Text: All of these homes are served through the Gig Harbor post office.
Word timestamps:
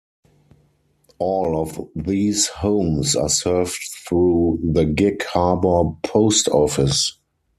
All 1.19 1.61
of 1.61 1.79
these 1.95 2.47
homes 2.47 3.15
are 3.15 3.29
served 3.29 3.77
through 4.07 4.59
the 4.63 4.83
Gig 4.83 5.23
Harbor 5.25 5.91
post 6.01 6.47
office. 6.49 7.19